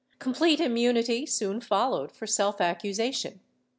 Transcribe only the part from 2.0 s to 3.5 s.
for self accusation.